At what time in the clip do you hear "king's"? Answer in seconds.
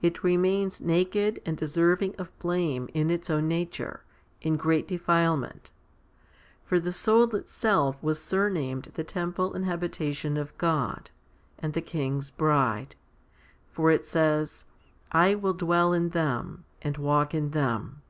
11.82-12.30